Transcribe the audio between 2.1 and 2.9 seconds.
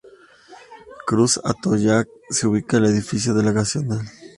se ubica el